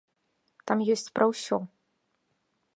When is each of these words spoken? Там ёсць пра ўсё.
Там 0.71 0.79
ёсць 0.95 1.11
пра 1.19 1.25
ўсё. 1.33 1.57